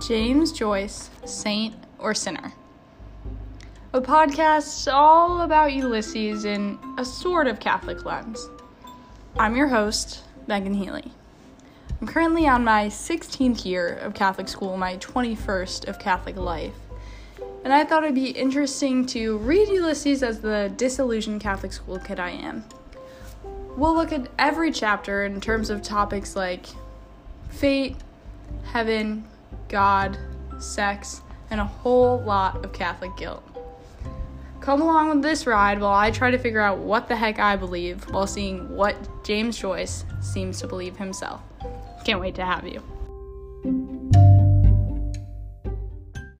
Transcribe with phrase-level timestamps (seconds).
[0.00, 2.54] James Joyce, Saint or Sinner.
[3.92, 8.48] A podcast all about Ulysses in a sort of Catholic lens.
[9.38, 11.12] I'm your host, Megan Healy.
[12.00, 16.74] I'm currently on my 16th year of Catholic school, my 21st of Catholic life.
[17.62, 22.18] And I thought it'd be interesting to read Ulysses as the disillusioned Catholic school kid
[22.18, 22.64] I am.
[23.76, 26.66] We'll look at every chapter in terms of topics like
[27.50, 27.96] fate,
[28.64, 29.24] heaven,
[29.68, 30.18] God,
[30.58, 33.42] sex, and a whole lot of Catholic guilt.
[34.60, 37.56] Come along with this ride while I try to figure out what the heck I
[37.56, 41.40] believe while seeing what James Joyce seems to believe himself.
[42.04, 42.82] Can't wait to have you.